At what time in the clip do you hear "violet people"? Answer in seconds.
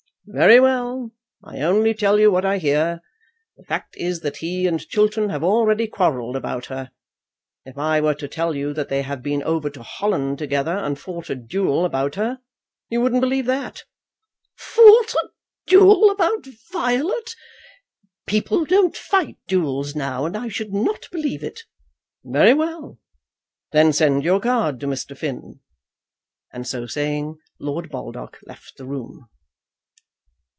16.71-18.63